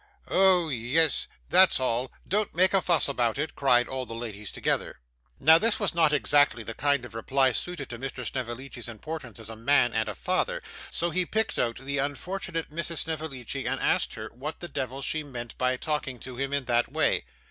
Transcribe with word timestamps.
'Oh 0.29 0.69
yes, 0.69 1.27
that's 1.49 1.79
all. 1.79 2.11
Don't 2.27 2.55
make 2.55 2.73
a 2.73 2.81
fuss 2.81 3.07
about 3.07 3.37
it,' 3.37 3.53
cried 3.55 3.87
all 3.87 4.07
the 4.07 4.15
ladies 4.15 4.51
together. 4.51 4.99
Now 5.39 5.59
this 5.59 5.79
was 5.79 5.93
not 5.93 6.11
exactly 6.11 6.63
the 6.63 6.73
kind 6.73 7.05
of 7.05 7.13
reply 7.13 7.51
suited 7.51 7.87
to 7.91 7.99
Mr. 7.99 8.25
Snevellicci's 8.25 8.89
importance 8.89 9.37
as 9.37 9.51
a 9.51 9.55
man 9.55 9.93
and 9.93 10.09
a 10.09 10.15
father, 10.15 10.63
so 10.89 11.11
he 11.11 11.23
picked 11.23 11.59
out 11.59 11.77
the 11.77 11.99
unfortunate 11.99 12.71
Mrs 12.71 12.97
Snevellicci, 13.03 13.67
and 13.67 13.79
asked 13.79 14.15
her 14.15 14.29
what 14.33 14.59
the 14.59 14.67
devil 14.67 15.03
she 15.03 15.21
meant 15.23 15.55
by 15.59 15.77
talking 15.77 16.17
to 16.21 16.35
him 16.35 16.51
in 16.51 16.65
that 16.65 16.91
way. 16.91 17.23